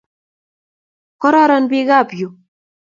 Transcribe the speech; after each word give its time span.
Kororon 1.21 1.65
pik 1.71 1.89
ap 1.99 2.09
yu 2.19 2.27